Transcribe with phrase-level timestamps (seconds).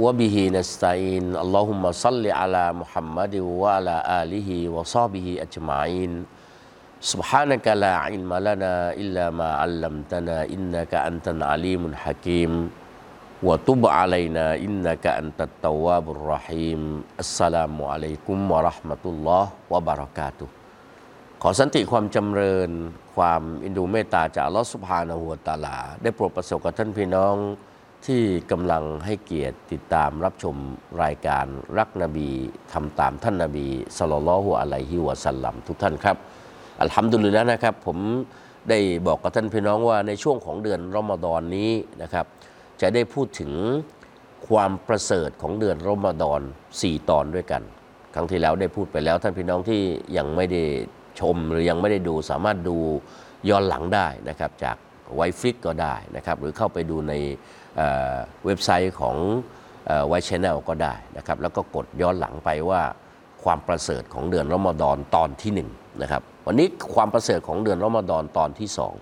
[0.00, 6.12] وبه نستعين اللهم صل على محمد وعلى آله وصحبه أجمعين
[7.00, 12.52] سبحانك لا علم لنا إلا ما علمتنا إنك أنت العليم الحكيم
[13.42, 16.80] وتب علينا إنك أنت التواب الرحيم
[17.20, 20.48] السلام عليكم ورحمة الله وبركاته
[21.42, 22.70] ขอสันติความจำเริญ
[23.16, 27.36] ความอินดูเมตตาจากอัลลอฮฺสุบฮานะฮูวะตะอาลา ได้โปรดประสบกับท่านพี่น้อง
[28.05, 30.55] ที่กำลังให้เกียรติติดตามรับชม
[31.03, 31.45] รายการ
[31.77, 32.29] รักนบี
[32.73, 36.17] ทำตามท่านนบีสลลัลลอฮุอะลัยฮิวะสัลลัมทุกท่านครับ
[36.81, 37.97] อัลฮัมดุลิลละนะครับ ผม
[38.69, 42.25] ได้บอกกับท่านพี่น้องว่าในช่วงของเดือนรอมฎอนนี้นะครับ
[42.81, 43.51] จะได้พูดถึง
[44.47, 46.41] ความประเสริฐของเดือนรอมฎอน
[46.75, 47.61] 4 ตอนด้วยกัน
[48.15, 49.81] ครั้งที่แล้วได้พูดไปแล้วท่านพี่น้องที่
[50.17, 50.63] ยังไม่ได้
[51.19, 52.77] ชมหรือยังไม่ได้ดูสามารถดู
[53.49, 54.77] ย้อนหลังได้นะครับ จาก
[55.15, 57.13] ไวฟิกก็ได้นะครับ หรือเข้าไปดูใน
[58.45, 59.15] เว็บไซต์ของ
[60.07, 62.81] ไวท์แชนแนลก็ได้นะครับ แล้วก็กดย้อนหลังไปว่า
[63.43, 65.69] ความประเสริฐของเดือนรอมฎอนตอนที่หนึ่ง
[66.01, 68.93] นะครับ วันนี้ความประเสริฐของเดือนรอมฎอนตอนที่สอง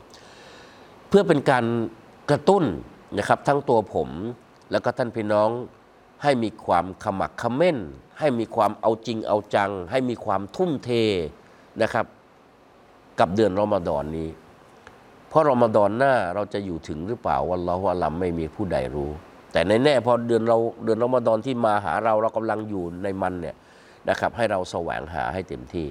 [1.10, 1.66] เพื่อเป็นการ
[2.30, 2.64] กระตุ้น
[3.18, 4.10] นะครับทั้งตัวผม
[4.72, 5.50] แล้วก็ท่านพี่น้อง
[6.24, 7.78] ให้มีความขะมักเขม้น
[8.20, 10.90] ให้มีความเอาจริงเอาจัง ให้มีความทุ่มเท
[11.82, 12.06] นะครับ
[13.20, 14.28] กับเดือนรอมฎอนนี้
[15.30, 19.12] เพราะรอมฎอนหน้าเราจะอยู่ถึงหรือเปล่าวันเราอัลลัมไม่มีผู้ใดรู้
[19.52, 23.56] แต่ในแน่พอเดือนเราเดือนรอมฎอนที่มาหาเราเรากำลังอยู่ในมันเนี่ย
[24.10, 25.88] นะครับให้เราแสวงหาให้เต็มที่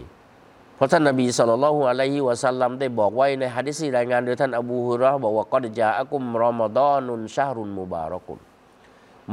[0.77, 8.39] เพราะท่านนบีสุลต่านละฮ์อะลัยฮิวะสัลลัมได้บอกไว้ในฮะดิซีรายงานโดยท่านอบูฮุราบอกว่ากอดจาอักุมรอมฎอนุนชาฮรุนมุบารักุน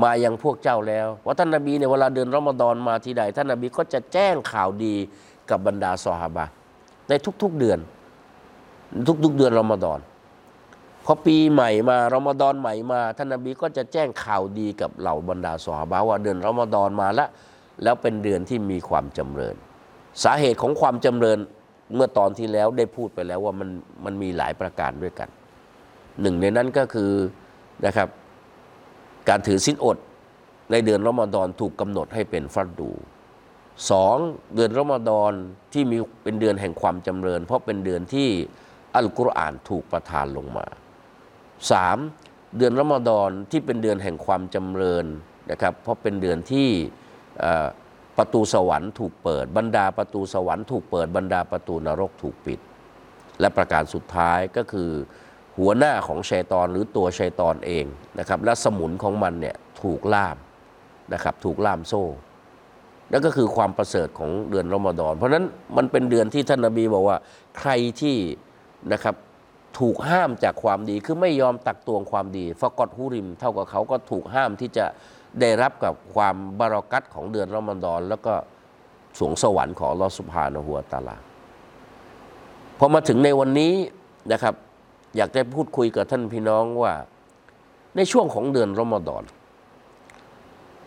[0.01, 4.95] มายังพวกเจ้าแล้วว่าท่านนบีเนี่ยเวลาเดือนรอมฎอนมาทีใดท่านนบีก็จะแจ้งข่าวดี
[5.49, 6.45] กับบรรดาซอฮาบะ
[7.09, 7.13] ใน
[7.43, 7.79] ทุกๆเดือน
[9.23, 9.99] ทุกๆเดือนรอมฎอน
[11.05, 17.29] พอปีใหม่มารอมฎอนใหม่มาท่านนบีก็จะแจ้งข่าวดีกับเหล่าบรรดาซอฮาบะห์ว่าเดือนรอมฎอนมาแล้ว
[17.83, 19.55] แล้วเป็นเดือนที่มีความจำเริญ
[20.23, 21.39] สาเหตุของความจำเริญ
[21.95, 23.69] เมื่อตอนที่แล้วได้พูดไปแล้วว่ามัน
[24.05, 25.29] มันมีหลายประการด้วยกัน
[26.21, 27.11] หนึ่งในนั้นก็คือ
[27.85, 28.09] นะครับ
[29.29, 29.97] การถือสินอด
[30.71, 32.91] ในเดือนรอมฎอนถูกกำหนดให้เป็นฟัดดู
[33.91, 34.17] สอง
[34.55, 35.31] เดือนรอมฎอน
[35.73, 38.29] ที่มีเป็นเดือนแห่งความจำเริญ เพราะเป็นเดือนที่
[38.95, 40.65] อัลกุรอานถูกประทานลงมา
[41.71, 41.97] สาม
[42.57, 45.05] เดือนรอมฎอนที่เป็นเดือนแห่งความจำเริญ
[45.51, 46.69] นะครับเพราะเป็นเดือนที่
[48.17, 52.59] ประตูสวรรค์ถูกเปิดบรรดาประตูสวรรค์ถูกเปิดบรรดาประตูนรกถูกปิด
[53.39, 54.89] และประการสุดท้ายก็คือ
[55.57, 57.85] หัวหน้าของชัยตอนหรือตัวชัยตอนเอง
[58.19, 60.37] นะครับและสมุนของมันเนี่ยถูกล่าม
[61.13, 62.03] นะครับถูกล่ามโซ่
[63.11, 65.45] นั่นก็คือความประเสริฐของเดือนรอมฎอน เพราะนั้น
[65.77, 67.17] มันเป็นเดือนที่ท่านนบีบอกว่า
[67.59, 68.15] ใครที่
[68.93, 69.15] นะครับ
[69.79, 74.85] ถูกห้ามจากความดีคือไม่ยอมตักตวงความดีฟกอดฮุริม เท่ากับเขาก็ถูกห้ามที่จะ
[75.39, 78.33] ได้รับกับความบารอกัตของเดือนรอมฎอน แล้วก็
[79.19, 81.15] สวงสวรรค์ของลอสุบฮานะฮูวตาลา
[82.77, 83.73] พอมาถึงในวันนี้
[84.31, 84.55] นะครับ
[85.17, 86.93] อยากจะพูดคุยกับท่านพี่น้องว่า
[87.95, 89.23] ในช่วงของเดือนรอมฎอน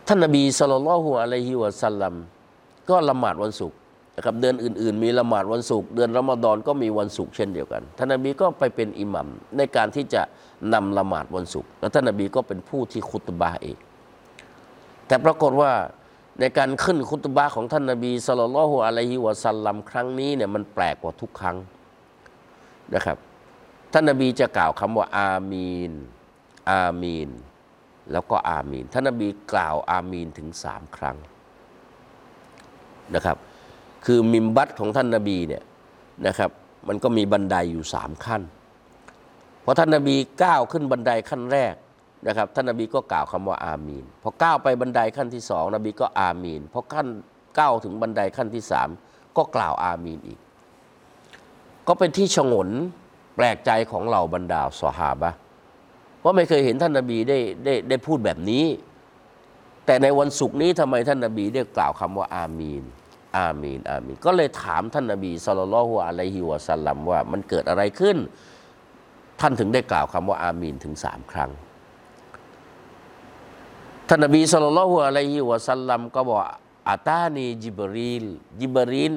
[0.08, 2.14] ท่านนบีสุลต่านละฮุอะลัยฮิวะสัลลัม
[2.88, 3.78] ก็ละหมาดวันศุกร์
[4.18, 10.22] นะครับเดือนอื่น ๆ มีละหมาดวันศุกร์เดือนรอมฎอนก็มีวันศุกร์เช่นเดียวกันท่านนบีก็ไปเป็นอิหมัมในการที่จะ
[10.74, 13.76] นำละหมาดวันศุกร์แล้วท่านนบีก็เป็นผู้ที่คุตบาเอง
[15.06, 15.72] แต่ปรากฏว่า
[16.40, 21.56] ในการขึ้นคุตบะของท่านนบีสุลต่านละฮุอะลัยฮิวะสัลลัมครั้งนี้เนี่ยมันแปลกกว่าทุกครั้ง
[22.94, 23.16] นะครับ
[23.92, 25.92] ท่านนบีจะกล่าวคำว่า อามีน
[26.70, 27.30] อามีน
[28.12, 31.16] แล้วก็อามีน ท่านนบีกล่าวอามีนถึงสามครั้ง
[33.14, 33.36] นะครับ
[34.04, 35.62] คือมิมบัตของท่านนบีเนี่ย
[36.26, 36.50] นะครับ
[36.88, 38.42] มันก็มีบันไดอยู่สามขั้น
[39.64, 41.74] พอท่านนบีก้าวขึ้นบันไดขั้นแรก
[42.26, 47.06] นะครับท่านนบีก็กล่าวคำว่าอามีนพอก้าวไปบันไดขั้นที่สองนบีก็อามีนพอขั้น
[47.58, 48.88] ก้าวถึงบันไดขั้นที่สาม
[49.36, 50.38] ก็กล่าวอามีนอีก
[51.88, 52.68] ก็เป็นที่ชงน
[53.36, 55.30] แปลกใจของเหล่าบรรดาสหาบะ
[56.20, 58.64] เพราไม่เคยเห็นท่านนบีได้ได้ได้พูดแบบนี้
[59.86, 62.84] แต่ในวันศุกร์นี้ทำไมท่านนบีได้กล่าวคำว่าอามีน
[63.36, 68.16] อามีนอามีนก็เลยถามท่านนบีสุลต่านละฮุอะลัยฮิวะสัลลัมว่ามันเกิดอะไรขึ้น
[69.40, 71.50] ท่านถึงได้กล่าวคำว่าอามีนถึงสามครั้ง
[74.08, 76.38] ท่านนบีสุลต่านละฮุอะลัยฮิวะสัลลัมก็บอก
[76.88, 78.24] อาตานีจิบรีล
[78.60, 79.12] จิบรีน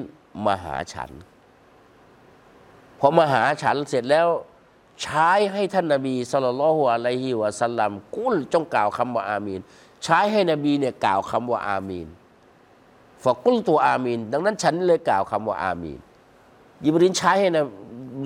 [0.46, 1.10] มาหาฉัน
[2.98, 4.28] พอมาหาฉันเสร็จแล้ว
[5.02, 9.60] ใช้ให้ท่านนบีสุลต่านละฮ์อะลัยฮิวะสัลลัมกุลจงกล่าวคำว่าอามีน
[10.04, 12.08] ใช้ให้นบีเนี่ยกล่าวคำว่าอามีน
[13.24, 16.00] ฟะกุลตัวอามีนดังนั้นฉันเลยกล่าวคำว่าอามีน
[16.84, 17.64] ยิบรินใช้ให้นะ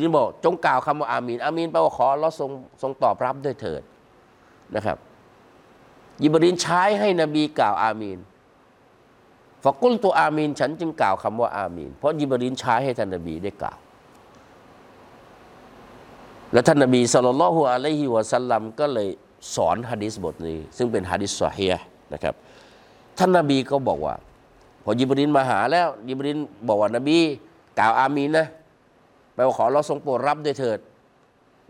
[0.01, 2.51] ยิบบอกจงกล่าวคำว่าอามีนอามีนแปลว่าขอเราทรง
[2.83, 3.83] ทรงตอบรับด้วยเถิด
[4.75, 4.99] นะครับ
[6.23, 8.19] ยิบรินใช้ให้นบีกล่าวอามีน
[9.65, 13.79] ฟะกุลตัวอามีนฉันจึงกล่าวคำว่าอามีนเพราะยิบรินใช้ให้ท่านนบีได้กล่าว
[16.53, 19.09] แล้วท่านนบีสุลต่านละฮุอะลัยฮิวะสัลลัมก็เลย
[19.55, 22.35] สอนฮะดิษบทนี้ ซึ่งเป็นฮะดิษซอฮีฮ์นะครับ
[23.19, 24.15] ท่านนบีก็บอกว่า
[24.89, 26.39] พอยิบรินมาหาแล้ว ยิบริน
[26.69, 27.19] บอกว่านบี
[27.79, 28.47] กล่าวอามีนนะ
[29.35, 30.79] แปลว่าขอเราทรงโปรดรับด้วยเถิด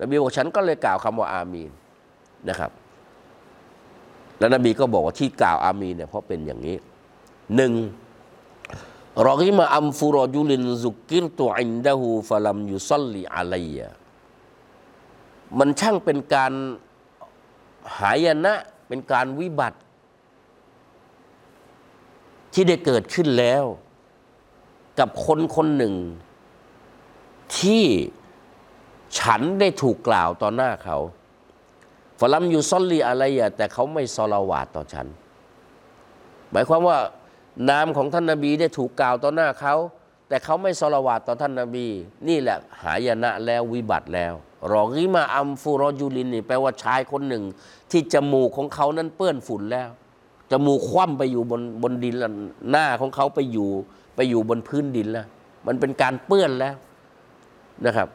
[0.01, 1.71] นบีบอกฉันก็เลยกล่าวคำว่าอามีน
[2.49, 2.71] นะครับ
[4.39, 6.77] แล้วนบีก็บอกว่าที่กล่าวอามีนเนี่ยเพราะเป็นอย่างนี้
[7.57, 7.73] หนึ่ง
[9.27, 13.89] รอกิมาอัมฟูรอจุลินซุกิรตุอินดะฮูฟลัมยุซัลลีอะลัยยะ
[15.59, 16.53] มันช่างเป็นการ
[17.99, 18.55] หายนะ
[18.89, 19.79] เป็นการวิบัติ
[22.58, 23.64] ที่ได้เกิดขึ้นแล้ว
[24.99, 25.94] กับคนคนหนึ่ง
[27.58, 27.85] ที่
[29.19, 30.99] ฉันได้ถูกกล่าวต่อหน้าเขา
[32.19, 35.06] فلم يصل عليแต่เขาไม่ซอลาวาตต่อฉัน
[36.50, 36.99] หมายความว่า
[37.70, 39.75] นามของท่านนาบีได้ถูกกล่าวต่อหน้าเขา
[40.29, 41.87] แต่เขาไม่ซอลาวาตต่อท่านนาบี
[42.29, 44.35] นี่แหละหายนะแล้ววิบัติแล้ว
[44.73, 47.44] رغم أنف رجلนี่แปลว่าชายคนหนึ่ง
[47.91, 49.91] ที่จมูกของเขานั้นเปื้อนฝุ่นแล้ว
[50.51, 52.33] จมูกคว่ำไปอยู่บนบนดินแล้ว
[52.71, 53.69] หน้าของเขาไปอยู่
[54.17, 55.27] ไปอยู่บนพื้นดินแล้ว
[55.67, 56.75] มันเป็นการเปื้อนแล้ว
[57.87, 58.09] นะครับ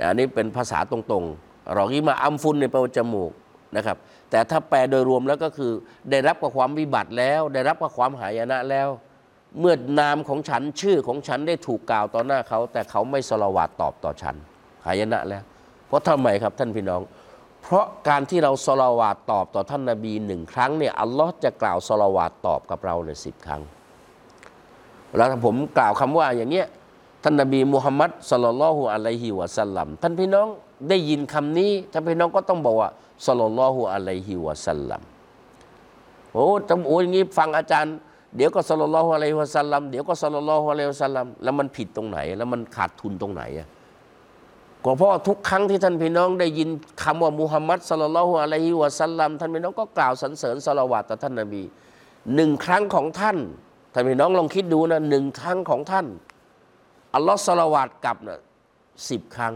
[0.00, 3.32] อันนี้เป็นภาษาตรงๆรอกิมาอัมฟุนในแปลว่าจมูก
[3.76, 3.96] นะครับ
[4.30, 5.72] แต่ถ้าแปลโดยรวมแล้วก็คือ
[6.10, 8.88] ได้รับกับความวิบัติแล้ว ได้รับกับความหายนะแล้ว
[9.60, 14.34] เมื่อนามของฉันชื่อของฉันได้ถูกกล่าวต่อหน้าเขา แต่เขาไม่สละวาดตอบต่อฉัน
[14.86, 15.42] หายนะแล้ว
[15.86, 17.00] เพราะทำไมครับท่านพี่น้อง
[17.62, 23.62] เพราะการที่เราสละวาดตอบต่อท่านนาบีหนึ่งครั้งเนี่ยอัลลอฮ์จะกล่าวสละวาดตอบกับเราในสิบครั้ง
[25.16, 26.66] แล้วผมกล่าวคำว่าอย่างเงี้ย
[27.22, 30.48] ท่านนบีมุฮัมมัดสลลัลลอฮุอะลัยฮิวะสัลลัมท่านพี่น้อง
[30.88, 32.90] ได้ยินคำนี้ท่านพี่น้องก็ต้องบอกว่า
[33.26, 35.02] สลลัลลอฮุอะลัยฮิวะสัลลัม
[36.32, 37.94] โอ้จำโอ้ยางงี้ฟังอาจารย์
[38.36, 43.68] เดี๋ยวก็สลลัลลอฮุอะลัยฮิวะสัลลัมเดี๋ยวก็สลลัลลอฮุอะลัยฮิวะสัลลัมแล้วมันผิดตรงไหน แล้วมันขาดทุนตรงไหนอะ
[44.84, 46.68] ก็เพราะทุกครั้งที่ท่านพี่น้องได้ยิน
[47.02, 51.62] คำว่ามุฮัมมัดสลลัลลอฮุอะลัยฮิวะสัลลัมท่านพี่น้องก็กล่าวสรรเสริญสละวาตต่อท่านนบี
[52.34, 53.38] หนึ่งครั้งของท่าน
[53.92, 56.06] ท่านพี่น้องลองคิดดูนะหนึ่งครั้งของท่าน
[57.14, 58.40] อัลลอฮ์สละวาดกลับนะ
[59.10, 59.54] สิบครั้ง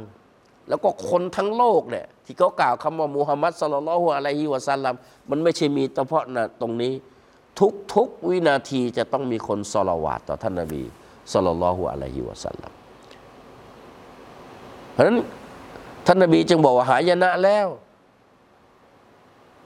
[0.69, 4.95] แล้วก็คนทั้งโลกเนี่ยที่เขากล่าวคำว่ามุฮัมมัดสลลัลลอฮุอะลัยฮิวะสัลลัม
[5.31, 6.93] มันไม่ใช่มีเฉพาะนะตรงนี้
[7.61, 10.83] ทุกทุกวินาทีจะต้องมีคนสละวาดต่อท่านนบี
[11.33, 12.73] สลลัลลอฮุอะลัยฮิวะสัลลัม
[14.93, 15.19] เพราะฉะนั้น
[16.07, 17.69] ท่านนบีจึงบอกว่าหายนะแล้ว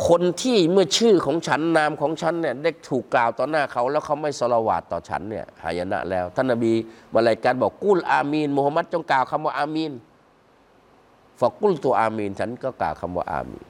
[0.09, 6.73] คนที่เมื่อชื่อของฉันนามของฉันเนี่ยได้ถูกกล่าวต่อหน้าเขา แล้วเขาไม่สละวาดต่อฉันเนี่ยหายนะแล้ว ท่านนบี
[7.15, 9.93] มาลายการบอกกุลอามีนมุฮัมมัดจงกล่าวคำว่าอามีน
[11.41, 13.67] ฝากกุลตัวอามีนฉันก็กล่าวคำว่าอามีน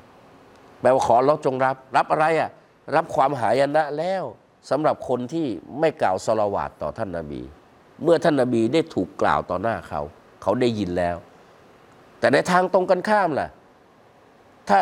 [0.80, 2.50] แปลว่าขอเราจงรับ รับอะไรอะ
[2.96, 4.24] รับความหายนะแล้ว
[4.70, 5.46] สำหรับคนที่
[5.80, 7.42] ไม่กล่าวสละวาดต่อท่านนบี
[8.02, 10.00] เมื่อท่านนบีได้ถูกกล่าวต่อหน้าเขา
[10.42, 11.16] เขาได้ยินแล้ว
[12.26, 13.48] แต่ในทางตรงกันข้ามล่ะ
[14.68, 14.78] ถ้า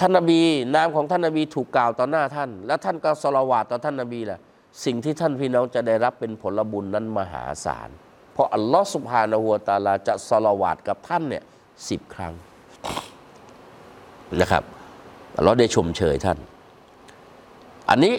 [0.00, 0.40] ท่านนบี
[0.74, 4.38] นามของท่านนบีถูกกล่าวต่อหน้าท่าน แล้วท่านก็สละวาดต่อท่านนบีล่ะ
[4.84, 7.88] สิ่งที่ท่านพี่น้องจะได้รับเป็นผลบุญนั้นมหาศาล
[8.32, 11.44] เพราะอัลลอฮฺสุบฮานะฮูวตาลาจะสละวาดกับท่านเนี่ย
[11.88, 12.34] สิบครั้ง
[14.40, 14.64] นะครับ
[15.36, 16.38] อัลลอฮ์ได้ชมเชยท่าน
[17.90, 18.14] อันนี้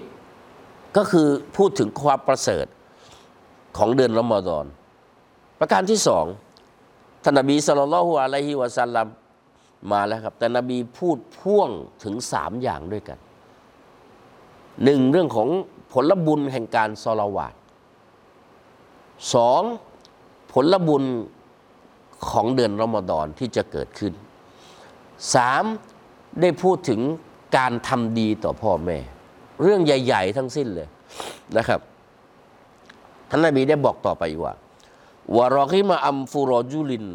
[0.97, 1.27] ก็คือ
[1.57, 2.65] พูดถึงความประเสริฐ
[3.77, 4.65] ของเดือนรอมฎอน
[5.59, 6.27] ประการที่สอง
[7.27, 9.07] ท่านนบีสุลต่านละฮุอะลัยฮิวะสัลลัม
[9.91, 11.69] มาแล้วครับ แต่นบีพูดพ่วง
[12.03, 13.17] ถึงสามอย่างด้วยกัน
[14.83, 15.49] หนึ่งเรื่องของ
[15.91, 17.53] ผลบุญแห่งการสละวาด
[19.33, 19.61] สอง
[20.53, 21.03] ผลบุญ
[22.29, 24.13] ของเดือนรอมฎอนที่จะเกิดขึ้น
[25.35, 25.63] สาม
[26.41, 27.01] ได้พูดถึง
[27.57, 28.97] การทำดีต่อพ่อแม่
[29.61, 30.87] เรื่องใหญ่ ๆ ทั้งสิ้นเลย
[31.57, 31.79] นะครับ
[33.29, 34.53] ท่านนบีได้บอกต่อไปว่า
[35.37, 37.05] วรกิมาอัมฟูรจุลิน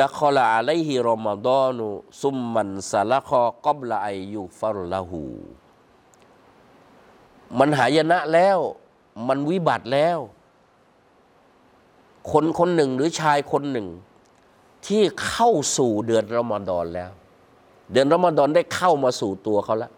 [0.00, 1.86] ดะคอลาอะลัยฮิรอมฎอนุ
[2.22, 5.22] ซุมมันซาละคอกอบลาไอยูฟัรละหู
[7.58, 8.58] มันหายนะแล้ว
[9.28, 10.18] มันวิบัติแล้ว
[12.30, 13.88] คนคนหนึ่งหรือชายคนหนึ่ง
[14.86, 17.10] ที่เข้าสู่เดือนรอมฎอนแล้ว
[17.92, 19.92] เดือนรอมฎอนได้เข้ามาสู่ตัวเขาแล้ว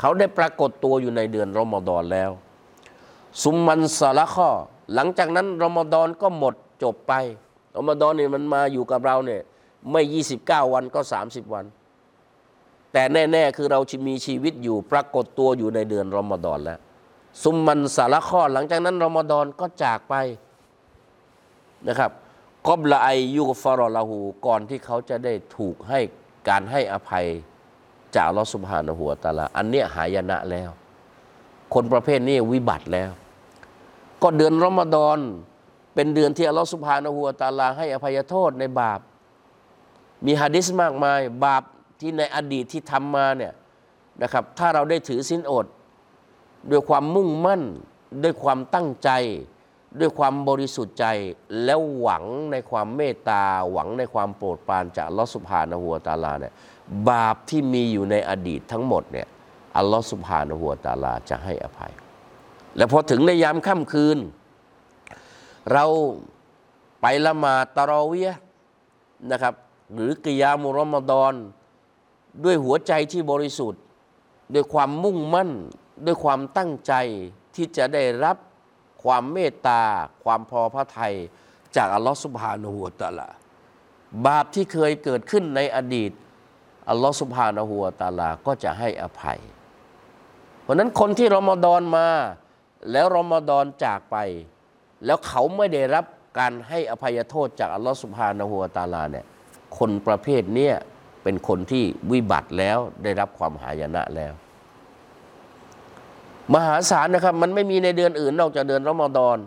[0.00, 2.30] เขาได้ปรากฏตัวอยู่ในเดือนรอมฎอนแล้ว
[3.42, 4.50] ซุมมันสาละข้อ
[4.94, 7.12] หลังจากนั้นรอมฎอนก็หมด จบไป
[7.76, 9.42] รอมฎอนเนี่ยมันมาอยู่กับเราเนี่ย
[9.92, 10.02] ไม่
[10.42, 11.64] 29 วันก็ 30 วัน
[12.92, 16.78] แต่แน่ ๆ คือเรามีชีวิตอยู่ปรากฏตัวอยู่ในเดือนรอมฎอนแล้ว
[17.42, 20.14] ซุมมันสาละข้อหลังจากนั้นรอมฎอนก็จากไป
[21.88, 22.10] นะครับ
[22.66, 26.00] กอบละไอยุกฟารอลาหูก่อนที่เขาจะได้ถูกให้
[26.48, 27.26] การให้อภัย
[28.16, 30.70] จากลอสุบฮานหัวตาลาอันเนี้ยหายนะแล้ว
[31.74, 33.10] คนประเภทนี้วิบัติแล้ว
[34.22, 35.18] ก็เดือนรอมฎอน
[36.00, 39.00] เป็นเดือนที่อัลลอฮฺสุบฮานะหัวตาลา ให้อภัยโทษในบาป
[40.26, 41.62] มีฮะดิษมากมาย บาป
[42.00, 43.52] ที่ในอดีตที่ทำมาเนี่ย
[44.22, 45.66] นะครับ ถ้าเราได้ถือสินอด
[46.70, 47.62] ด้วยความมุ่งมั่น
[48.22, 49.10] ด้วยความตั้งใจ
[50.00, 51.06] ด้วยความบริสุทธิ์ใจ
[51.64, 56.52] แล้วหวังในความเมตตา หวังในความโปรดปรานจากอัลลอฮฺสุบฮานะหัวตาลาเนี่ย
[57.08, 59.26] บาปที่มีอยู่ในอดีตทั้งหมดเนี่ย
[59.76, 61.92] อัลลอฮฺสุบฮานะหัวตาลาจะให้อภัย
[62.76, 64.20] และพอถึงในยามค่ำคืน
[65.72, 65.84] เรา
[67.00, 68.30] ไปละหมาดตะรอเวีย
[69.30, 69.54] นะครับ
[69.94, 71.34] หรือกิยามุรอมฎอน
[72.44, 73.82] ด้วยหัวใจที่บริสุทธิ์
[74.54, 75.50] ด้วยความมุ่งมั่น
[76.06, 76.92] ด้วยความตั้งใจ
[77.54, 78.36] ที่จะได้รับ
[79.02, 79.82] ความเมตตา
[80.24, 81.14] ความพอพระทัย
[81.76, 83.28] จากอัลลอฮฺสุบฮานะฮูวตะอาลา
[84.26, 86.12] บาปที่เคยเกิดขึ้นในอดีต
[86.88, 89.40] อัลลอฮฺสุบฮานะฮูวตะอาลาก็จะให้อภัย
[90.62, 92.08] เพราะฉะนั้นคนที่รอมฎอนมา
[92.90, 94.16] แล้วรอมฎอนจากไป
[95.06, 96.04] แล้วเขาไม่ได้รับ
[96.38, 99.24] การให้อภัยโทษจากอัลลอฮฺสุบฮานะฮูวตาลาเนี่ย
[99.78, 100.74] คนประเภทเนี้ย
[101.22, 104.32] เป็นคนที่วิบัติแล้วได้รับความหายนะแล้ว
[106.54, 109.38] มหาศาลนะครับ มันไม่มีในเดือนอื่นนอกจากเดือนรอมฎอน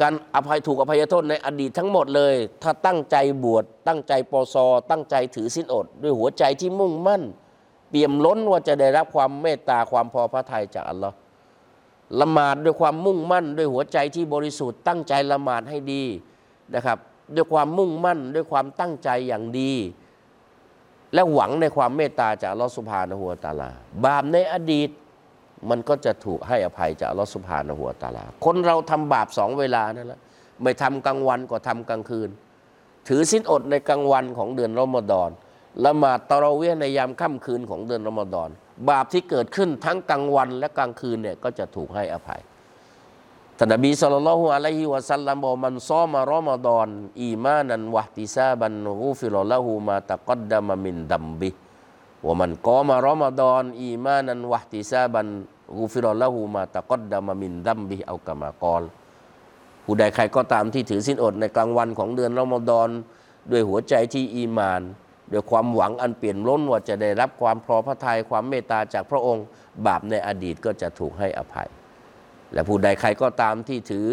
[0.00, 7.22] การอภัยถูกอภัยโทษในอดีตทั้งหมดเลย ถ้าตั้งใจบวชตั้งใจปอซอ ตั้งใจถือสินอด ด้วยหัวใจที่มุ่งมั่น
[7.88, 11.14] เปี่ยมล้นว่าจะได้รับความเมตตาความพอพระทัยจากอัลลอฮ์
[12.20, 16.04] ละหมาดด้วยความมุ่งมั่น ด้วยหัวใจที่บริสุทธิ์ตั้งใจละหมาดให้ดี
[16.74, 16.98] นะครับ
[17.34, 19.72] ด้วยความมุ่งมั่น ด้วยความตั้งใจอย่างดี
[21.14, 23.70] และหวังในความเมตตาจากลอสุภาณหัวตาลา
[24.04, 24.90] บาปในอดีต
[25.70, 30.20] มันก็จะถูกให้อภัยจากลอสุภาณหัวตาลา คนเราทำบาปสองเวลานั่นแหละ
[30.62, 32.28] ไม่ทำกลางวันก็ทำกลางคืน
[33.08, 35.30] ถือสินอดในกลางวันของเดือนรอมฎอน
[35.84, 38.50] ละหมาดตะเราเวียในยามค่ำคืนของเดือนรอมฎอน
[38.88, 42.40] บาปที่เกิดขึ้นทั้งกลางวันและกลางคืนเนี่ยก็จะถูกให้อภัย
[43.58, 52.95] ท่านนบีصلى الله عليه وسلمบอกمن صام رمضان إيمانا واحتسابا غفر له ما تقدم من ذنبه ومن قام
[52.95, 58.82] رمضان إيمانا واحتسابا غفر له ما تقدم من ذنبه أو كما قال
[59.84, 62.88] ผู้ใดใครก็ตามที่ถือสินอดในกลางวันของเดือนรอมฎอน
[63.50, 64.82] ด้วยหัวใจที่อีมาน
[65.32, 69.44] ด้วยความหวังอันเปี่ยมล้นว่าจะได้รับความพอพระทัยความเมตตาจากพระองค์
[69.86, 71.68] บาปในอดีตก็จะถูกให้อภัย
[72.52, 74.08] และผู้ใดใครก็ตามที่ถือ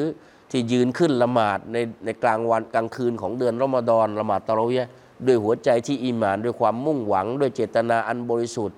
[0.51, 4.89] ที่ยืนขึ้นละหมาดในในกลางวันกลางคืนของเดือนรอมฎอนละหมาดตะเราะเวียห์
[5.25, 8.77] ด้วยหัวใจที่อีหมาน ด้วยความมุ่งหวัง ด้วยเจตนาอันบริสุทธิ์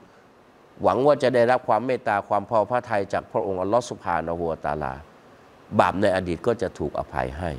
[0.84, 4.94] หวังว่าจะได้รับความเมตตาความพอพระทัยจากพระองค์อัลลอฮฺสุบฮานะฮูวตาลา
[5.80, 7.52] บาปในอดีตก็จะถูกอภัยให้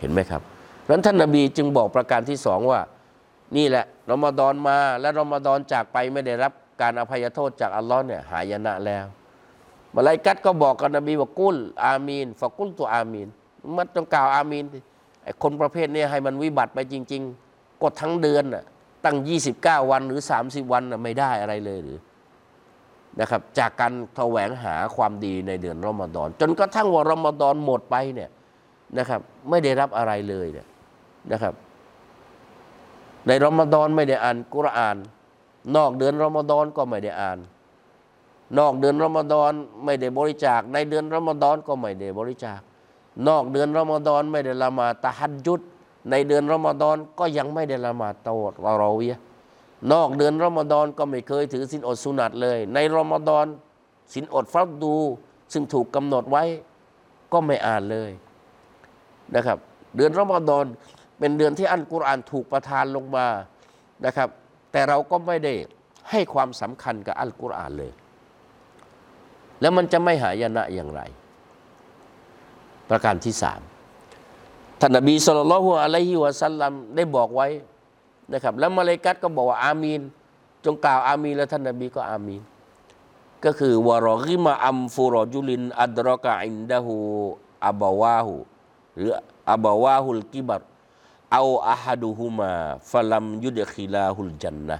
[0.00, 0.42] เห็นไหมครับ
[0.80, 2.80] เพราะฉะนั้นท่านนบีจึงบอกประการที่สองว่า
[3.56, 9.06] นี่แหละรอมฎอนมาและรอมฎอนจากไปไม่ได้รับการอภัยโทษจากอัลลอฮ์เนี่ยหายนะแล้ว
[9.94, 13.28] มาลายกัดก็บอกกับนบีว่ากุลอามีนฝากุลตัวอามีน
[13.76, 14.64] มันต้องกล่าวอามีน
[15.24, 18.64] ไอคนประเภทนี้ให้มันวิบัติไปจริง ๆก็ทั้งเดือนน่ะ
[19.04, 19.16] ตั้ง
[19.54, 21.98] 29 วันหรือ 30 วันน่ะไม่ได้อะไรเลยหรือ
[23.20, 28.30] นะครับจากการแสวงหาความดีในเดือนรอมฎอน จนกระทั่งว่ารอมฎอนหมดไปเนี่ย
[28.98, 30.66] นะครับไม่ได้รับอะไรเลยเนี่ย
[31.32, 31.54] นะครับ
[33.26, 34.96] ในรอมฎอนไม่ได้อ่านกุรอาน
[35.76, 37.38] นอกเดือนรอมฎอนก็ไม่ได้อ่าน
[38.58, 39.52] นอกเดือนรอมฎอน
[39.84, 42.60] ไม่ได้บริจาค ในเดือนรอมฎอนก็ไม่ได้บริจาค
[43.28, 45.60] นอกเดือนรอมฎอนไม่ได้ละหมาดตะฮัดยุด
[46.10, 49.16] ในเดือนรอมฎอนก็ยังไม่ได้ละหมาดตะวดเราเวีย
[49.92, 53.46] นอกเดือนรอมฎอนก็ไม่เคยถือสินอดสุนัตเลย ในรอมฎอน
[54.14, 54.94] สินอดฟัดดู
[55.52, 56.44] ซึ่งถูกกำหนดไว้
[57.32, 58.10] ก็ไม่อ่านเลย
[59.34, 59.58] นะครับ
[59.96, 60.64] เดือนรอมฎอน
[61.22, 63.26] เป็นเดือนที่อันกุรอานถูกประทานลงมา
[64.06, 64.28] นะครับ
[64.72, 65.54] แต่เราก็ไม่ได้
[66.10, 67.92] ให้ความสำคัญกับอัลกุรอานเลย
[69.60, 71.00] แล้วมันจะไม่หายนะอย่างไร
[72.90, 73.60] ประการที่สาม
[74.80, 77.48] ท่านนบีสุลต่านละฮุอะลัยฮิวะสัลลัมได้บอกไว้
[78.32, 80.00] นะครับแล้วมาเลกัตก็บอกว่าอามีน
[80.64, 82.42] จงกล่าวอามีนแล้วท่านนบีก็อามีน
[83.44, 86.94] ก็คือวารอกิมาอัมฟูรอจุลินอัดรอกะอินดะฮู
[87.66, 88.34] อับาวาหู
[88.98, 89.12] หรือ
[89.52, 90.62] อับาวาฮุลกิบัร
[91.32, 92.52] เอาอะฮัดุฮุมา
[92.90, 94.78] ฟลัมยุดคิลาฮุลจันนะ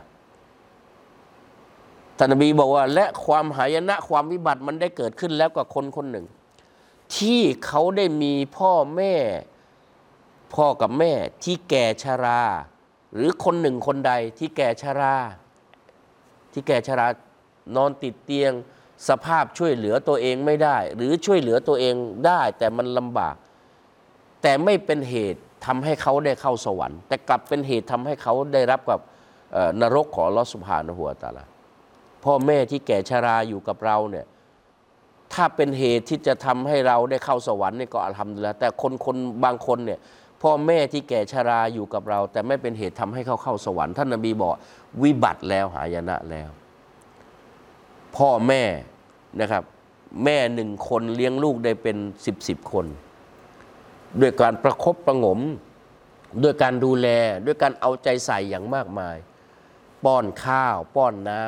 [2.16, 6.26] ท่านนบีบอกว่า และความหายนะความวิบัติมันได้เกิดขึ้นแล้วกับคนคนหนึ่ง
[7.16, 9.14] ที่เขาได้มีพ่อแม่
[10.54, 11.12] พ่อกับแม่
[11.44, 12.42] ที่แก่ชรา
[13.14, 15.14] หรือคนหนึ่งคนใดที่แก่ชรา
[16.52, 17.06] ที่แก่ชรา
[17.76, 18.52] นอนติดเตียง
[19.08, 21.94] สภาพช่วยเหลือตัวเองไม่ได้ หรือช่วยเหลือตัวเอง
[22.26, 23.34] ได้แต่มันลำบาก
[24.42, 29.00] แต่ไม่เป็นเหตุ ทำให้เขาได้เข้าสวรรค์ แต่กลับเป็นเหตุทำให้เขาได้รับกับ
[29.80, 31.44] นรกของอัลอสุบฮานะฮูวตาลา
[32.24, 34.26] พ่อแม่ที่แก่ชราอยู่กับเราเนี่ย
[35.34, 39.98] ถ้าเป็นเหตุที่จะทำให้เราได้เข้าสวรรค์เนี่ยก็อัลฮัมดุลิลละแต่คนคนบางคนเนี่ย
[40.42, 44.52] พ่อแม่ที่แก่ชราอยู่กับเรา แต่ไม่เป็นเหตุทำให้เขาเข้าสวรรค์ท่านนบีบอก
[45.02, 46.50] วิบัติแล้วหายนะแล้ว
[48.16, 48.62] พ่อแม่
[49.40, 49.62] นะครับ
[50.24, 52.86] แม่หนึ่งคนเลี้ยงลูกได้เป็นสิบสิบคน
[54.20, 55.40] ด้วยการประคบประงม
[56.42, 57.08] ด้วยการดูแล
[57.46, 59.16] ด้วยการเอาใจใส่อย่างมากมาย
[60.04, 61.42] ป้อนข้าว ป้อนน้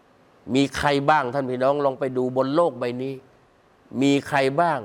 [0.00, 3.14] ำมีใครบ้างท่านพี่น้องลองไปดูบนโลกใบนี้
[4.02, 4.80] มีใครบ้าง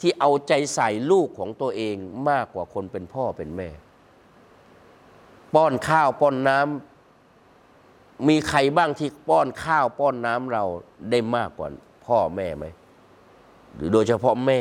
[0.00, 1.96] ที่เอาใจใส่ลูกของตัวเอง
[2.28, 3.68] มากกว่าคนเป็นพ่อเป็นแม่
[5.54, 10.64] ป้อนข้าวป้อนน้ำมีใครบ้างที่ป้อนข้าวป้อนน้ำเรา
[11.10, 11.68] ได้มากกว่า
[12.06, 12.64] พ่อแม่ไหม
[13.74, 14.60] หรือโดยเฉพาะแม่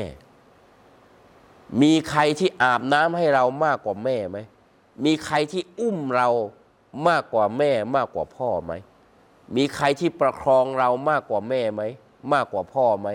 [1.82, 4.38] มีใครที่อาบน้ำให้เรามากกว่าแม่ไหม
[5.06, 6.30] มีใครที่อุ้มเรา
[7.08, 8.74] มากกว่าแม่มากกว่าพ่อไหม
[9.56, 11.82] มีใครที่ประคองเรามากกว่าแม่ไหม
[12.34, 13.10] มากกว่าพ่อไหม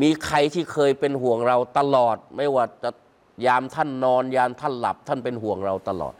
[0.00, 2.90] มีใครที่เคยเป็นห่วงเราตลอด ไม่ว่าจะ
[3.46, 6.14] ยามท่านนอน ยามท่านหลับ ท่านเป็นห่วงเราตลอด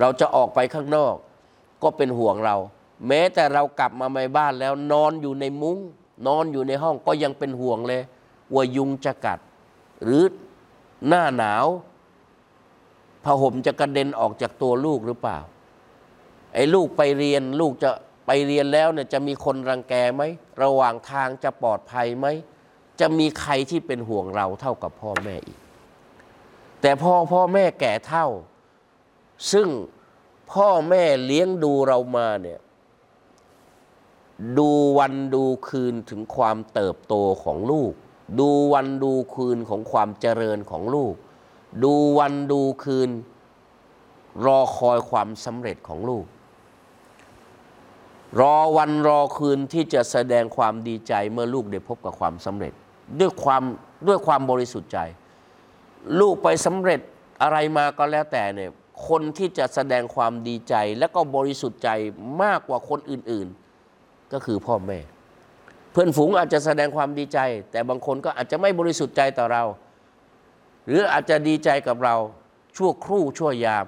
[0.00, 1.14] เราจะออกไปข้างนอก
[1.82, 2.56] ก็เป็นห่วงเรา
[3.08, 5.78] แม้แต่เรากลับมาในบ้านแล้วนอนอยู่ในมุง้ง
[6.26, 8.02] นอนอยู่ในห้องก็ยังเป็นห่วงเลย
[8.54, 9.38] ว่ายุงจะกัด
[10.02, 10.22] หรือ
[11.08, 11.66] หน้าหนาว
[13.24, 15.38] ผ้าห่มจะกระเด็นออกจากตัวลูกหรือเปล่า
[16.54, 17.90] ไอ้ลูกไปเรียนลูกจะ
[18.26, 20.22] ไปเรียนแล้วเนี่ยจะมีคนรังแกไหม
[20.62, 22.26] ระหว่างทางจะปลอดภัยไหม
[23.00, 25.58] จะมีใครที่เป็นห่วงเราเท่ากับพ่อแม่อีก
[26.80, 28.26] แต่พ่อพ่อแม่แก่เท่า
[29.52, 29.68] ซึ่ง
[30.52, 32.58] พ่อแม่เลี้ยงดูเรามาเนี่ย
[34.58, 37.92] ดูวันดูคืนถึงความเติบโตของลูก
[38.40, 41.14] ดูวันดูคืนของความเจริญของลูก
[41.84, 43.10] ดูวันดูคืน
[44.44, 46.24] รอคอยความสำเร็จของลูก
[48.40, 52.72] รอวันรอคืนที่จะแสดงความดีใจเมื่อลูกได้พบกับความสำเร็จ
[53.20, 53.62] ด้วยความ
[54.08, 54.98] ด้วยความบริสุทธิ์ใจ
[56.20, 57.00] ลูกไปสำเร็จ
[57.42, 58.70] อะไรมาก็แล้วแต่เนี่ย
[59.08, 61.90] คนที่จะแสดงความดีใจและก็บริสุทธิ์ใจ
[62.42, 63.48] มากกว่าคนอื่น
[63.90, 64.98] ๆ ก็คือพ่อแม่
[66.00, 67.38] พื่อนฝูงอาจจะแสดงความดีใจ
[67.70, 69.64] แต่บางคนก็อาจจะไม่บริสุทธิ์ใจต่อเรา
[70.86, 72.14] หรืออาจจะดีใจกับเรา
[72.76, 73.86] ชั่วครู่ชั่วยาม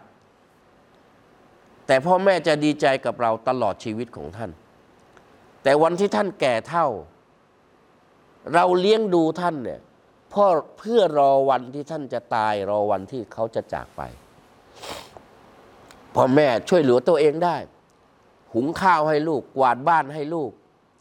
[1.87, 4.51] แต่พ่อแม่จะดีใจกับเราตลอดชีวิตของท่าน
[5.63, 6.87] แต่วันที่ท่านแก่เท่า
[8.55, 9.81] เราเลี้ยงดูท่านเนี่ย
[10.33, 10.47] พ่อ
[10.79, 14.03] เพื่อรอวันที่ท่านจะตายรอวันที่เขาจะจากไป
[16.15, 17.57] พ่อแม่ช่วยเหลือตัวเองได้
[18.55, 20.53] หุงข้าวให้ลูกกวาดบ้านให้ลูก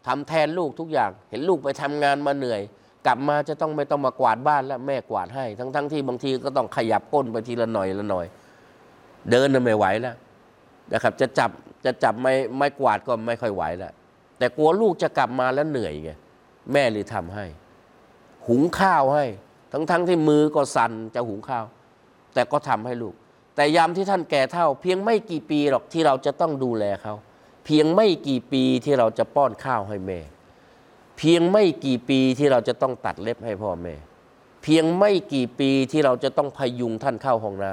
[0.06, 2.60] ทำแทนลูกทุกอย่าง เห็นลูกไปทำงานมาเหนื่อย
[3.06, 8.26] กลับมาจะต้องไม่ต้องมากวาดบ้านแล้วแม่กวาดให้ ทั้งๆทที่บางทีก็ต้องขยับก้นไปทีละหน่อยละหน่อย
[9.30, 10.16] เดินน่ะไม่ไหวแล้ว
[10.92, 11.50] นะครับ จะจับ
[11.84, 13.92] จะจับไม่ไม่กวาดก็ไม่ค่อยไหวแล้ว
[14.38, 16.10] แต่กลัวลูกจะกลับมาแล้วเหนื่อยไง
[16.72, 17.44] แม่เลยทำให้
[18.48, 19.24] หุงข้าวให้
[19.72, 21.64] ทั้งๆทที่มือก็สั่นจะหุงข้าว
[22.34, 23.14] แต่ก็ทำให้ลูก
[23.56, 27.14] แต่ยามที่ท่านแก่เท่า เพียงไม่กี่ปีหรอกที่เราจะต้องดูแลเขา
[27.64, 30.20] เพียงไม่กี่ปีที่เราจะป้อนข้าวให้แม่
[31.18, 33.94] เพียงไม่กี่ปีที่เราจะต้องตัดเล็บให้พ่อแม่
[34.62, 37.72] เพียงไม่กี่ปีที่เราจะต้องพยุงท่านเข้าห้องน้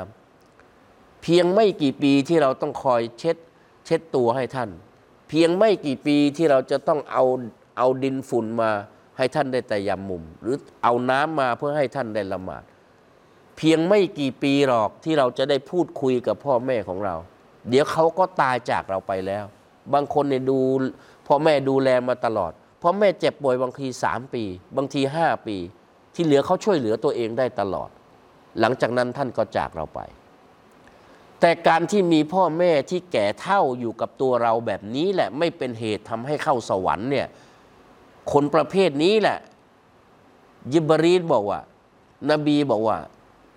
[0.61, 3.37] ำเพียงไม่กี่ปีที่เราต้องคอยเช็ด
[3.85, 4.69] เช็ดตัวให้ท่าน
[5.29, 7.23] เพียงไม่กี่ปีที่เราจะต้องเอา
[7.77, 8.71] เอาดินฝุ่นมา
[9.17, 12.63] ให้ท่านได้แต่ยำมุม หรือเอาน้ำมาเพื่อให้ท่านได้ละหมาด
[13.57, 17.15] เพียงไม่กี่ปีหรอกที่เราจะได้พูดคุยกับพ่อแม่ของเรา
[17.69, 19.45] เดี๋ยวเขาก็ตายจากเราไปแล้ว
[19.93, 20.59] บางคนเนี่ยดู
[21.27, 24.43] พ่อแม่ดูแลมาตลอดพ่อแม่เจ็บป่วยบางทีสามปี
[24.77, 25.57] บางทีห้าปี
[26.15, 27.89] ที่เหลือเขาช่วยเหลือตัวเองได้ตลอด
[28.59, 29.99] หลังจากนั้นท่านก็จากเราไป
[31.39, 37.27] แต่การที่มีพ่อแม่ที่แก่เท่าอยู่กับตัวเราแบบนี้แหละไม่เป็นเหตุทำให้เข้าสวรรค์เนี่ย
[38.31, 39.39] คนประเภทนี้แหละ
[40.73, 41.59] ยิบรีนบอกว่า
[42.29, 42.97] นบีบอกว่า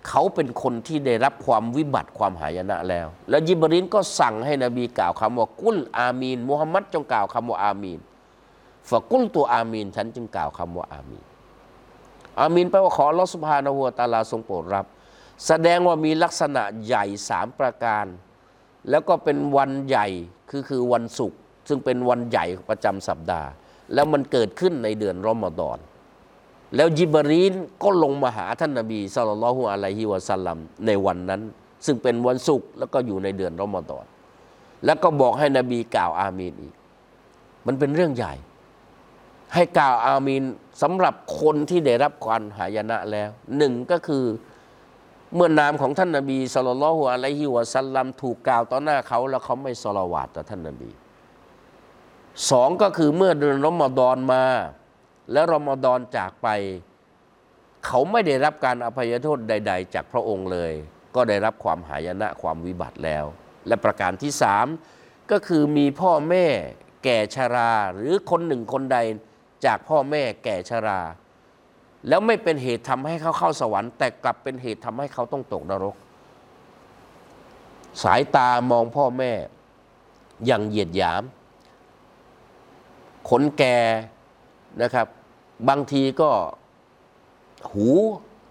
[0.07, 7.99] เขาเป็นคนที่ได้รับความวิบัติความหายนะแล้ว แล้วยิบรีนก็สั่งให้นบีกล่าวคำว่ากุลอามีนมุฮัมมัดจงกล่าวคำว่าอามีน
[8.89, 11.25] ฝกุลตัวอามีนฉันจึงกล่าวคำว่าอามีน
[12.39, 14.85] อามีนแปลว่าขออัลอสุบฮานะฮูวะตาลาทรงโปรดรับ
[15.47, 18.05] แสดงว่ามีลักษณะใหญ่สามประการ
[18.89, 20.07] แล้วก็เป็นวันใหญ่
[20.49, 23.49] คือคือวันศุกร์ซึ่งเป็นวันใหญ่ประจำสัปดาห์
[23.93, 25.77] แล้วมันเกิดขึ้นในเดือนรอมฎอน
[26.75, 27.53] แล้วยิบรีน
[27.83, 31.41] ก็ลงมาหาท่านนบีสุลต่านละฮุอะลัยฮิวะสัลลัมในวันนั้น
[31.85, 34.05] ซึ่งเป็นวันศุกร์แล้วก็อยู่ในเดือนรอมฎอน
[34.85, 36.73] แล้วก็บอกให้นบีกล่าวอามีนอีก
[37.67, 38.33] มันเป็นเรื่องใหญ่
[39.53, 40.43] ให้กล่าวอามีน
[40.81, 44.25] สำหรับคนที่ได้รับความหายนะแล้วหนึ่งก็คือ
[45.35, 50.89] เมื่อนามของท่านนบีสุลต่านละฮุอะลัยฮิวะสัลลัมถูกกล่าวต่อหน้าเขาแล้วเขาไม่สละวาตต่อท่านนบี
[52.49, 54.43] สองก็คือเมื่อเดือนรอมฎอนมา
[55.31, 56.47] แล้วรอมฎอนจากไป
[57.85, 60.73] เขาไม่ได้รับการอภัยโทษใด ๆ จากพระองค์เลย
[61.15, 63.25] ก็ได้รับความหายนะความวิบัติแล้ว
[63.67, 64.67] และประการที่สาม
[65.31, 66.45] ก็คือมีพ่อแม่
[67.03, 68.97] แก่ชรา หรือคนหนึ่งคนใด
[69.65, 71.01] จากพ่อแม่แก่ชรา
[72.07, 75.95] แล้วไม่เป็นเหตุทำให้เขาเข้าสวรรค์ แต่กลับเป็นเหตุทำให้เขาต้องตกนรก
[78.03, 79.31] สายตามองพ่อแม่
[80.45, 81.23] อย่างเหยียดหยาม
[83.29, 83.77] ขนแก่
[84.81, 85.07] นะครับ
[85.69, 86.29] บางทีก็
[87.71, 87.87] หู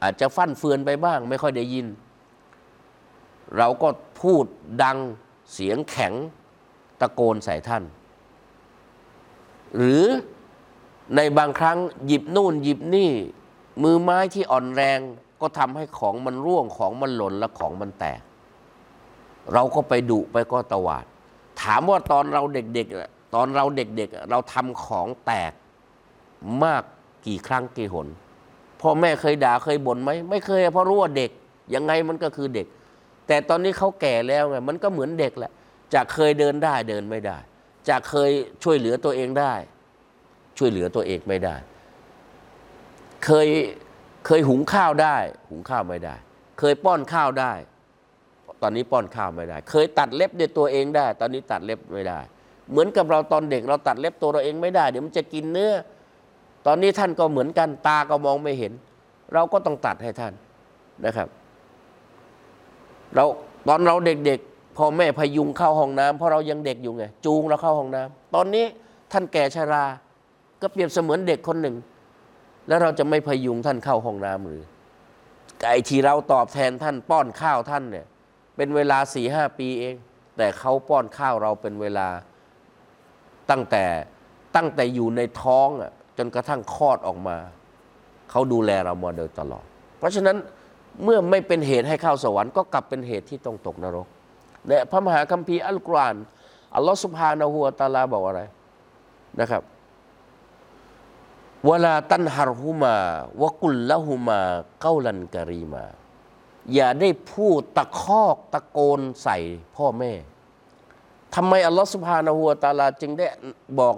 [0.03, 1.87] อาจจะฟั่นเฟือนไปบ้าง ไม่ค่อยได้ยิน
[3.57, 3.89] เราก็
[4.23, 4.45] พูด
[4.83, 4.99] ดัง
[5.53, 6.13] เสียงแข็ง
[7.01, 7.83] ตะโกนใส่ท่าน
[9.77, 10.05] หรือ
[11.17, 13.11] ในบางครั้งหยิบนู่นหยิบนี่
[13.83, 14.99] มือไม้ที่อ่อนแรง
[15.41, 18.21] ก็ทำให้ของมันร่วงของมันหล่นและของมันแตก
[19.53, 21.05] เราก็ไปดุไปก็ตวาด
[21.63, 25.53] ถามว่าตอนเราเด็กๆตอนเราเด็กๆ เราทำของแตก
[26.65, 26.83] มาก
[27.27, 28.07] กี่ครั้งกี่หน
[28.81, 31.31] พ่อแม่เคยด่าเคยบ่นไหมไม่เคย เพราะรู้ว่าเด็ก
[31.75, 32.67] ยังไงมันก็คือเด็ก
[33.27, 35.53] แต่ตอนนี้เขาแก่แล้วไงมันก็เหมือนเด็กแหละ
[35.95, 37.37] จากเคยเดินได้เดินไม่ได้
[37.89, 38.31] จากเคย
[38.63, 39.55] ช่วยเหลือตัวเองได้
[40.59, 41.57] ช่วยเหลือตัวเองไม่ได้
[43.25, 43.49] เคย
[44.27, 45.17] เคยหุงข้าวได้
[45.51, 46.15] หุงข้าวไม่ได้
[46.59, 47.53] เคยป้อนข้าวได้
[48.63, 52.21] ตอนนี้ป้อนข้าวไม่ได้ เคยตัดเล็บด้วยตัวเองได้ ตอนนี้ตัดเล็บไม่ได้
[52.71, 55.73] เหมือนกับเราตอนเด็กเราตัดเล็บตัวเราเองไม่ได้ เดี๋ยวมันจะกินเนื้อ
[56.67, 58.73] ตอนนี้ท่านก็เหมือนกันตาก็มองไม่เห็น
[59.35, 60.33] เราก็ต้องตัดให้ท่าน
[61.05, 61.29] นะครับ
[63.15, 63.25] เรา
[63.69, 68.65] ตอนเราเด็กๆพ่อแม่พยุงเข้าห้องน้ำเพราะเรายังเด็กอยู่ไงจูงเราเข้าห้องน้ำตอนนี้
[69.13, 69.85] ท่านแก่ชรา
[70.61, 71.77] ก็เปรียบเสมือนเด็กคนหนึ่ง
[72.69, 74.63] แล้วเราจะไม่พยุงท่านเข้าห้องน้ำหรือ
[75.69, 78.07] ไอ้ที่เราตอบแทนท่านป้อนข้าวท่านเนี่ย
[78.57, 79.95] เป็นเวลาสี่ห้าปีเอง
[80.37, 82.09] แต่เขาป้อนข้าวเราเป็นเวลา
[83.51, 83.85] ตั้งแต่
[84.57, 87.37] ตั้งแต่อยู่ในท้องอะ จนกระทั่งคลอดออกมา
[88.31, 89.65] เขาดูแลเรามาโดยตลอด
[89.99, 90.37] เพราะฉะนั้น
[91.05, 94.07] เมื่อไม่เป็นเหตุให้เข้าสวรรค์ก็กลับเป็นเหตุที่ต้องตกนรก
[94.67, 96.17] ในพระมหาคัมภีร์อัลกุรอาน
[96.75, 98.41] อัลลอฮฺสุบฮานะฮูวะตาลาบอกอะไร
[99.41, 99.63] นะครับ
[101.69, 102.97] วลาตันฮารุมา
[103.43, 104.41] วกุลละหุมา
[104.81, 105.85] เก้าลันกะรีมา
[106.75, 109.39] อย่าได้พูดตะคอกตะโกนใส่
[109.77, 110.13] พ่อแม่
[111.35, 113.27] ทำไมอัลลอฮฺสุบฮานะฮูวะตาลาจึงได้
[113.81, 113.97] บอก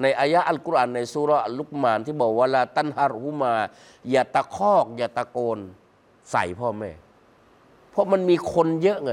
[0.00, 3.54] ในอายะอัลกุรอานในสุราลุกมานที่บอกว่าลาตันฮารุมา
[4.10, 5.58] อย่าตะคอก อย่าตะโกน
[6.32, 6.90] ใส่พ่อแม่
[7.90, 9.12] เพราะมันมีคนเยอะไง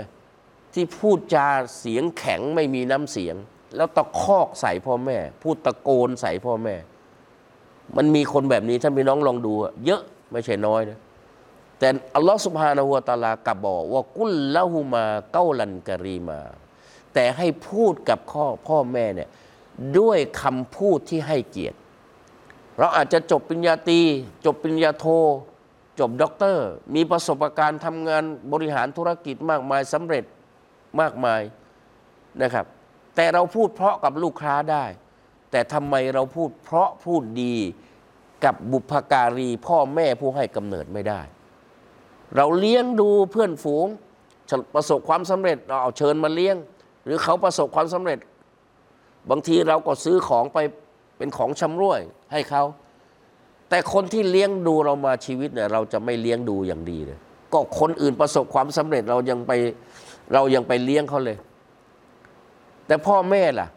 [0.74, 1.48] ที่พูดจา
[1.80, 3.36] เสียงแข็งไม่มีน้ำเสียง
[3.76, 6.76] แล้วตะคอกใส่พ่อแม่ พูดตะโกนใส่พ่อแม่
[7.98, 9.54] มันมีคนแบบนี้ท่านพี่น้องลองดู
[9.86, 11.00] เยอะไม่ใช่น้อยนะ
[11.80, 16.40] แต่อัลลอฮฺสุบฮานะฮูวตะอาลากลับบอกว่ากุลละหูมาเก้าลันกะรีมา
[17.14, 19.30] แต่ให้พูดกับพ่อพ่อแม่เนี่ย
[20.00, 21.78] ด้วยคำพูดที่ให้เกียรติ
[22.78, 24.02] เราอาจจะจบปริญญาตรี
[24.46, 25.06] จบปริญญาโท
[26.00, 30.24] จบด็อกเตอร์ มีประสบการณ์ทำงานบริหารธุรกิจมากมายสำเร็จ
[31.00, 31.42] มากมาย
[32.42, 32.66] นะครับ
[33.16, 34.86] แต่เราพูดเพราะกับลูกค้าได้
[35.52, 37.56] แต่ทำไมเราพูดเพราะพูดดี
[38.46, 41.22] กับบุพการีพ่อแม่ผู้ให้กำเนิดไม่ได้
[42.36, 43.88] เราเลี้ยงดูเพื่อนฝูง
[44.76, 46.56] ประสบความสำเร็จเราเอาเชิญมาเลี้ยง
[47.06, 48.20] หรือเขาประสบความสำเร็จ
[49.30, 50.58] บางทีเราก็ซื้อของไป
[51.18, 52.64] เป็นของชำร่วยให้เขา
[53.70, 57.20] แต่คนที่เลี้ยงดูเรามาชีวิตเนี่ยเราจะไม่เลี้ยงดูอย่างดีเลย
[57.54, 59.52] ก็คนอื่นประสบความสำเร็จเรายังไป
[60.34, 61.38] เรายังไปเลี้ยงเขาเลย
[62.88, 63.68] แต่พ่อแม่ล่ะ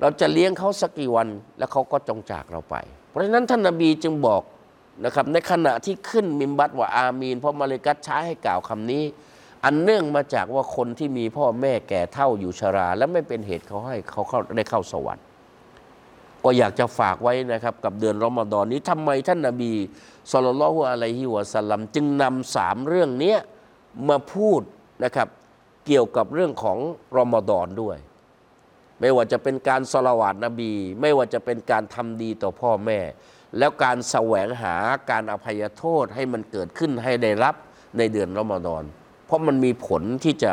[0.00, 2.76] เราจะเลี้ยงเขาสักกี่วันแล้วเขาก็จงจากเราไป
[3.08, 4.42] เพราะฉะนั้นท่านนบีจึงบอก
[5.04, 9.04] นะครับในขณะที่ขึ้นมิมบัตว่าอามีนเพราะมาเลกัตใช้ให้กล่าวคำนี้
[9.64, 15.24] อันเนื่องมาจากว่าคนที่มีพ่อแม่แก่เท่าอยู่ชรา และไม่เป็นเหตุเขาให้เขาเข้าได้เข้าสวรรค์
[16.44, 19.72] ก็อยากจะฝากไว้นะครับ กับเดือนรอมฎอนนี้ทำไมท่านนบี
[20.32, 23.36] สุลต่านละฮ์อะลัยฮิวะสัลลัมจึงนำสามเรื่องนี้
[24.08, 24.60] มาพูด
[25.04, 25.28] นะครับ
[25.86, 26.78] เกี่ยวกับเรื่องของ
[27.18, 27.96] รอมฎอนด้วย
[29.00, 32.98] ไม่ว่าจะเป็นการสละวาดนบี ไม่ว่าจะเป็นการทำดีต่อพ่อแม่
[33.58, 34.74] แล้วการแสวงหา
[35.10, 37.54] การอภัยโทษให้มันเกิดขึ้นให้ได้รับ
[37.98, 38.82] ในเดือนรอมฎอน
[39.28, 40.52] เพราะมันมีผลที่จะ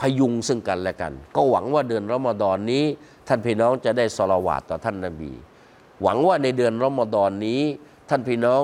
[0.00, 2.84] พยุงซึ่งกันและกัน ก็หวังว่าเดือนรอมฎอนนี้
[3.28, 5.32] ท่านพี่น้องจะได้สละวาดต่อท่านนบี
[6.02, 7.62] หวังว่าในเดือนรอมฎอนนี้
[8.08, 8.62] ท่านพี่น้อง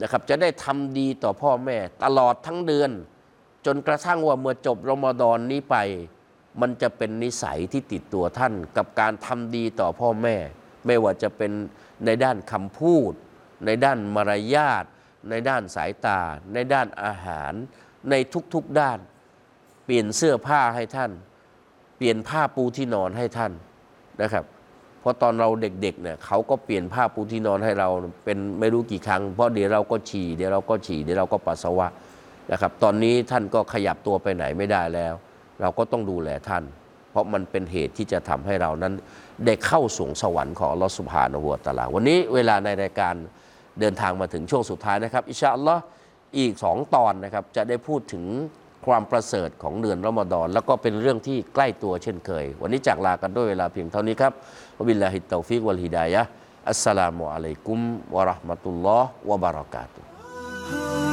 [0.00, 2.90] นะครับจะได้ทำดีต่อพ่อแม่ ตลอดทั้งเดือน
[3.66, 5.76] จนกระทั่งว่าเมื่อจบรอมฎอนนี้ไป
[6.60, 10.36] มันจะเป็นนิสัยที่ติดตัวท่าน กับการทำดีต่อพ่อแม่
[10.86, 11.52] ไม่ว่าจะเป็น
[12.04, 13.12] ในด้านคำพูด
[13.66, 14.84] ในด้านมารยาท
[15.30, 16.20] ในด้านสายตา
[16.52, 17.52] ในด้านอาหาร
[18.10, 18.14] ใน
[18.54, 18.98] ทุกๆด้าน
[19.84, 21.10] เปลี่ยนเสื้อผ้าให้ท่าน
[21.96, 23.52] เปลี่ยนผ้าปูที่นอนให้ท่าน
[24.22, 24.44] นะครับ
[25.00, 27.88] เพราะตอนเราเด็กๆเนี่ยเขาก็เปลี่ยนผ้าปูที่นอนให้เรา
[28.24, 31.86] เป็นไม่รู้กี่ครั้ง เพราะเดี๋ยวเราก็ฉี่เดี๋ยวเราก็ฉี่เดี๋ยวเราก็ปัสสาวะ
[32.52, 35.14] นะครับ ตอนนี้ท่านก็ขยับตัวไปไหนไม่ได้แล้ว
[35.60, 36.64] เราก็ต้องดูแลท่าน
[37.10, 38.94] เพราะมันเป็นเหตุที่จะทำให้เรานั้น
[39.46, 43.14] ได้เข้าสู่สวรรค์ของอัลลอฮฺسبحانه وتعالىวันนี้เวลาในรายการ
[43.80, 45.82] เดินทางมาถึงช่วงสุดท้ายนะครับ إن شاء الله
[46.38, 48.24] อีกสองตอนนะครับจะได้พูดถึง
[48.86, 54.32] ความประเสริฐของเดือนรอมฎอนแล้วก็เป็นเรื่องที่ใกล้ตัวเช่นเคย วันนี้จากลากันด้วยเวลาเพียงเท่านี้ครับ
[54.78, 57.78] وبالله التوفيق والهداية السلام عليكم
[58.14, 61.11] ورحمة الله وبركاته